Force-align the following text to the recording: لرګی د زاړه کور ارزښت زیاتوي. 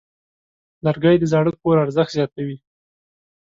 لرګی 0.85 1.15
د 1.19 1.23
زاړه 1.31 1.51
کور 1.61 1.77
ارزښت 1.85 2.11
زیاتوي. 2.17 2.57